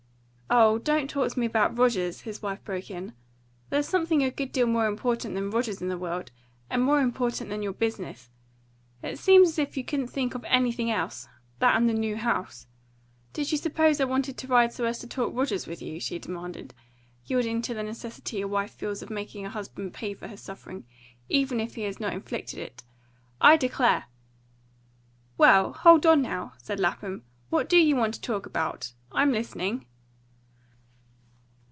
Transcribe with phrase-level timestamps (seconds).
[0.53, 3.13] "Oh, don't talk to me about Rogers!" his wife broke in.
[3.69, 6.29] "There's something a good deal more important than Rogers in the world,
[6.69, 8.29] and more important than your business.
[9.01, 11.29] It seems as if you couldn't think of anything else
[11.59, 12.67] that and the new house.
[13.31, 16.19] Did you suppose I wanted to ride so as to talk Rogers with you?" she
[16.19, 16.73] demanded,
[17.25, 20.85] yielding to the necessity a wife feels of making her husband pay for her suffering,
[21.29, 22.83] even if he has not inflicted it.
[23.39, 24.07] "I declare"
[25.37, 27.23] "Well, hold on, now!" said Lapham.
[27.49, 28.91] "What DO you want to talk about?
[29.13, 29.85] I'm listening."